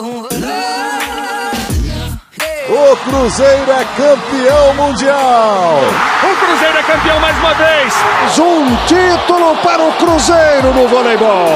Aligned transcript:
O 0.00 0.28
Cruzeiro 2.98 3.72
é 3.72 3.84
campeão 3.96 4.74
mundial. 4.74 5.80
O 6.22 6.36
Cruzeiro 6.36 6.78
é 6.78 6.82
campeão 6.84 7.18
mais 7.18 7.36
uma 7.38 7.52
vez. 7.54 7.92
Um 8.38 8.76
título 8.86 9.56
para 9.56 9.82
o 9.82 9.92
Cruzeiro 9.94 10.72
no 10.72 10.86
voleibol. 10.86 11.48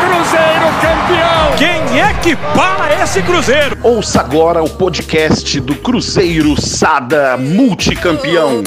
Cruzeiro 0.00 0.66
campeão. 0.80 1.52
Quem 1.56 2.00
é 2.00 2.12
que 2.14 2.34
para 2.34 3.00
esse 3.00 3.22
Cruzeiro? 3.22 3.78
Ouça 3.84 4.18
agora 4.18 4.60
o 4.60 4.70
podcast 4.70 5.60
do 5.60 5.76
Cruzeiro 5.76 6.60
Sada 6.60 7.36
Multicampeão. 7.36 8.64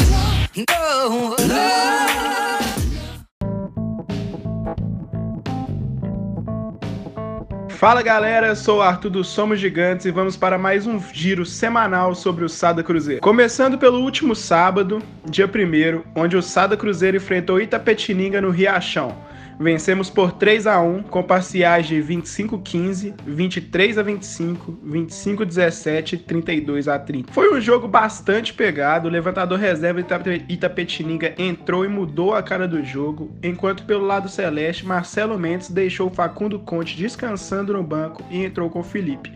Fala 7.78 8.02
galera, 8.02 8.56
sou 8.56 8.80
o 8.80 8.82
Arthur 8.82 9.12
do 9.12 9.24
Somos 9.24 9.60
Gigantes 9.60 10.08
e 10.08 10.12
vamos 10.12 10.36
para 10.36 10.58
mais 10.58 10.88
um 10.88 11.00
giro 11.14 11.46
semanal 11.46 12.16
sobre 12.16 12.44
o 12.44 12.50
Sada 12.50 12.82
Cruzeiro. 12.82 13.22
Começando 13.22 13.78
pelo 13.78 14.00
último 14.02 14.36
sábado, 14.36 15.00
dia 15.24 15.46
1 15.46 16.02
onde 16.16 16.36
o 16.36 16.42
Sada 16.42 16.76
Cruzeiro 16.76 17.18
enfrentou 17.18 17.62
Itapetininga 17.62 18.42
no 18.42 18.50
Riachão. 18.50 19.16
Vencemos 19.60 20.10
por 20.10 20.34
3 20.34 20.68
a 20.68 20.80
1 20.80 21.04
com 21.04 21.24
parciais 21.24 21.88
de 21.88 21.96
25-15, 21.96 23.16
23 23.26 23.98
a 23.98 24.04
25, 24.04 24.78
25 24.84 25.46
17 25.46 26.16
e 26.16 26.18
32 26.20 26.88
a 26.88 27.00
30. 27.00 27.34
Foi 27.34 27.52
um 27.56 27.60
jogo 27.60 27.88
bastante 27.88 28.54
pegado. 28.54 29.08
O 29.08 29.12
levantador 29.12 29.58
reserva 29.58 30.00
Itapetininga 30.48 31.34
entrou 31.40 31.84
e 31.84 31.88
mudou 31.88 32.36
a 32.36 32.44
cara 32.44 32.68
do 32.68 32.84
jogo, 32.84 33.36
enquanto 33.42 33.84
pelo 33.86 34.06
lado 34.06 34.30
celeste 34.30 34.86
Marcelo 34.86 35.40
Mendes 35.40 35.70
deixou 35.70 36.12
Facundo 36.12 36.60
Conte 36.60 36.96
descansando 36.96 37.74
no 37.74 37.84
banco 37.84 38.24
e 38.30 38.44
entrou 38.44 38.70
com 38.70 38.84
Felipe 38.84 39.34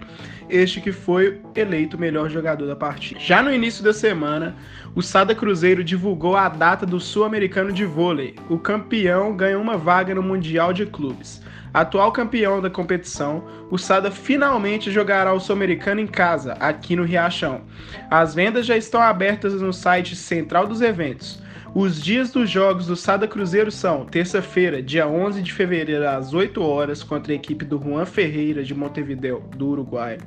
este 0.51 0.81
que 0.81 0.91
foi 0.91 1.39
eleito 1.55 1.95
o 1.95 1.99
melhor 1.99 2.29
jogador 2.29 2.67
da 2.67 2.75
partida. 2.75 3.19
Já 3.19 3.41
no 3.41 3.51
início 3.51 3.81
da 3.83 3.93
semana, 3.93 4.55
o 4.93 5.01
Sada 5.01 5.33
Cruzeiro 5.33 5.83
divulgou 5.83 6.35
a 6.35 6.49
data 6.49 6.85
do 6.85 6.99
Sul-Americano 6.99 7.71
de 7.71 7.85
Vôlei. 7.85 8.35
O 8.49 8.59
campeão 8.59 9.35
ganhou 9.35 9.61
uma 9.61 9.77
vaga 9.77 10.10
no 10.13 10.23
Mundial 10.23 10.73
de 10.73 10.85
Clubes. 10.85 11.41
Atual 11.73 12.11
campeão 12.11 12.61
da 12.61 12.69
competição, 12.69 13.45
o 13.69 13.77
Sada 13.77 14.11
finalmente 14.11 14.91
jogará 14.91 15.33
o 15.33 15.39
Sul-Americano 15.39 16.01
em 16.01 16.07
casa, 16.07 16.53
aqui 16.59 16.95
no 16.95 17.03
Riachão. 17.03 17.61
As 18.09 18.35
vendas 18.35 18.65
já 18.65 18.75
estão 18.75 19.01
abertas 19.01 19.61
no 19.61 19.71
site 19.71 20.15
central 20.15 20.67
dos 20.67 20.81
eventos. 20.81 21.41
Os 21.73 22.01
dias 22.01 22.29
dos 22.29 22.49
jogos 22.49 22.87
do 22.87 22.97
Sada 22.97 23.25
Cruzeiro 23.25 23.71
são 23.71 24.05
terça-feira, 24.05 24.83
dia 24.83 25.07
11 25.07 25.41
de 25.41 25.53
fevereiro, 25.53 26.09
às 26.09 26.33
8 26.33 26.61
horas, 26.61 27.01
contra 27.01 27.31
a 27.31 27.35
equipe 27.35 27.63
do 27.63 27.81
Juan 27.81 28.05
Ferreira 28.05 28.61
de 28.61 28.75
Montevideo, 28.75 29.41
do 29.55 29.69
Uruguai. 29.69 30.17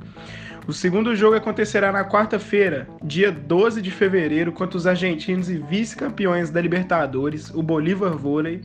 O 0.67 0.73
segundo 0.73 1.15
jogo 1.15 1.35
acontecerá 1.35 1.91
na 1.91 2.03
quarta-feira, 2.03 2.87
dia 3.03 3.31
12 3.31 3.83
de 3.83 3.91
fevereiro, 3.91 4.51
contra 4.51 4.75
os 4.75 4.87
argentinos 4.87 5.47
e 5.47 5.57
vice-campeões 5.59 6.49
da 6.49 6.59
Libertadores, 6.59 7.53
o 7.53 7.61
Bolívar 7.61 8.17
Vôlei. 8.17 8.61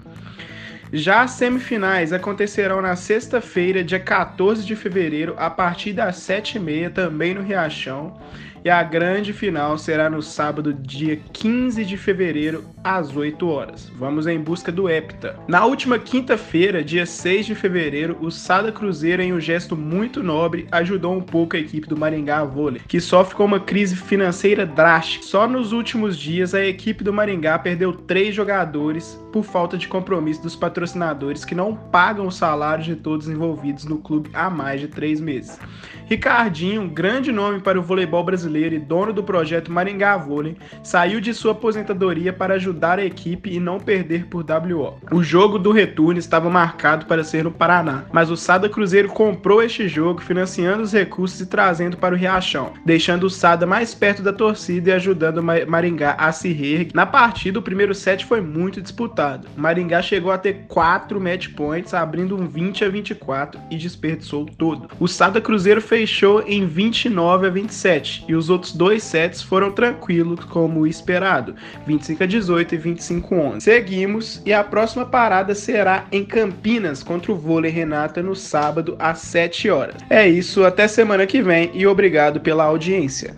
Já 0.92 1.22
as 1.22 1.32
semifinais 1.32 2.12
acontecerão 2.12 2.82
na 2.82 2.96
sexta-feira, 2.96 3.84
dia 3.84 4.00
14 4.00 4.64
de 4.64 4.74
fevereiro, 4.74 5.34
a 5.38 5.48
partir 5.48 5.92
das 5.92 6.16
7h30, 6.16 6.92
também 6.92 7.32
no 7.32 7.42
Riachão 7.42 8.16
e 8.64 8.70
a 8.70 8.82
grande 8.82 9.32
final 9.32 9.78
será 9.78 10.10
no 10.10 10.22
sábado, 10.22 10.74
dia 10.74 11.18
15 11.32 11.84
de 11.84 11.96
fevereiro, 11.96 12.64
às 12.84 13.16
8 13.16 13.48
horas. 13.48 13.90
Vamos 13.96 14.26
em 14.26 14.38
busca 14.38 14.70
do 14.70 14.88
Hepta. 14.88 15.36
Na 15.48 15.64
última 15.64 15.98
quinta-feira, 15.98 16.84
dia 16.84 17.06
6 17.06 17.46
de 17.46 17.54
fevereiro, 17.54 18.18
o 18.20 18.30
Sada 18.30 18.70
Cruzeiro, 18.70 19.22
em 19.22 19.32
um 19.32 19.40
gesto 19.40 19.76
muito 19.76 20.22
nobre, 20.22 20.66
ajudou 20.70 21.16
um 21.16 21.22
pouco 21.22 21.56
a 21.56 21.58
equipe 21.58 21.88
do 21.88 21.96
Maringá 21.96 22.44
Vôlei, 22.44 22.82
que 22.86 23.00
sofre 23.00 23.34
com 23.34 23.44
uma 23.44 23.60
crise 23.60 23.96
financeira 23.96 24.66
drástica. 24.66 25.24
Só 25.24 25.48
nos 25.48 25.72
últimos 25.72 26.18
dias, 26.18 26.54
a 26.54 26.64
equipe 26.64 27.02
do 27.02 27.12
Maringá 27.12 27.58
perdeu 27.58 27.92
três 27.92 28.34
jogadores 28.34 29.18
por 29.32 29.44
falta 29.44 29.78
de 29.78 29.88
compromisso 29.88 30.42
dos 30.42 30.56
patrocinadores 30.56 31.44
que 31.44 31.54
não 31.54 31.74
pagam 31.74 32.26
os 32.26 32.36
salários 32.36 32.86
de 32.86 32.96
todos 32.96 33.28
envolvidos 33.28 33.84
no 33.84 33.98
clube 33.98 34.30
há 34.34 34.50
mais 34.50 34.80
de 34.80 34.88
três 34.88 35.20
meses. 35.20 35.58
Ricardinho, 36.06 36.88
grande 36.88 37.30
nome 37.30 37.60
para 37.60 37.78
o 37.78 37.82
voleibol 37.82 38.24
brasileiro 38.24 38.49
e 38.58 38.78
dono 38.78 39.12
do 39.12 39.22
projeto 39.22 39.72
Maringá 39.72 40.16
Vôlei, 40.16 40.56
saiu 40.82 41.20
de 41.20 41.32
sua 41.32 41.52
aposentadoria 41.52 42.32
para 42.32 42.54
ajudar 42.54 42.98
a 42.98 43.04
equipe 43.04 43.50
e 43.50 43.60
não 43.60 43.78
perder 43.78 44.26
por 44.26 44.44
WO. 44.44 44.98
O 45.12 45.22
jogo 45.22 45.58
do 45.58 45.72
retorno 45.72 46.18
estava 46.18 46.50
marcado 46.50 47.06
para 47.06 47.24
ser 47.24 47.44
no 47.44 47.50
Paraná, 47.50 48.04
mas 48.12 48.30
o 48.30 48.36
Sada 48.36 48.68
Cruzeiro 48.68 49.08
comprou 49.08 49.62
este 49.62 49.88
jogo, 49.88 50.20
financiando 50.20 50.82
os 50.82 50.92
recursos 50.92 51.40
e 51.40 51.46
trazendo 51.46 51.96
para 51.96 52.14
o 52.14 52.18
Riachão, 52.18 52.72
deixando 52.84 53.24
o 53.24 53.30
Sada 53.30 53.66
mais 53.66 53.94
perto 53.94 54.22
da 54.22 54.32
torcida 54.32 54.90
e 54.90 54.92
ajudando 54.92 55.38
o 55.38 55.42
Maringá 55.42 56.16
a 56.18 56.32
se 56.32 56.52
reerguer. 56.52 56.94
Na 56.94 57.06
partida, 57.06 57.58
o 57.58 57.62
primeiro 57.62 57.94
set 57.94 58.24
foi 58.24 58.40
muito 58.40 58.80
disputado. 58.82 59.48
Maringá 59.56 60.02
chegou 60.02 60.32
a 60.32 60.38
ter 60.38 60.64
4 60.68 61.20
match 61.20 61.48
points, 61.48 61.94
abrindo 61.94 62.36
um 62.36 62.46
20 62.46 62.84
a 62.84 62.88
24 62.88 63.60
e 63.70 63.76
desperdiçou 63.76 64.46
todo. 64.46 64.88
O 64.98 65.06
Sada 65.06 65.40
Cruzeiro 65.40 65.80
fechou 65.80 66.42
em 66.46 66.66
29 66.66 67.46
a 67.46 67.50
27 67.50 68.24
e 68.28 68.34
os 68.40 68.50
outros 68.50 68.72
dois 68.72 69.02
sets 69.02 69.42
foram 69.42 69.70
tranquilos 69.70 70.44
como 70.46 70.86
esperado, 70.86 71.54
25 71.86 72.22
a 72.22 72.26
18 72.26 72.74
e 72.74 72.78
25 72.78 73.34
a 73.34 73.38
11. 73.38 73.60
Seguimos 73.60 74.42
e 74.44 74.52
a 74.52 74.64
próxima 74.64 75.04
parada 75.04 75.54
será 75.54 76.06
em 76.10 76.24
Campinas 76.24 77.02
contra 77.02 77.30
o 77.30 77.36
Vôlei 77.36 77.70
Renata 77.70 78.22
no 78.22 78.34
sábado 78.34 78.96
às 78.98 79.18
7 79.18 79.68
horas. 79.70 79.96
É 80.08 80.26
isso, 80.26 80.64
até 80.64 80.88
semana 80.88 81.26
que 81.26 81.42
vem 81.42 81.70
e 81.74 81.86
obrigado 81.86 82.40
pela 82.40 82.64
audiência. 82.64 83.34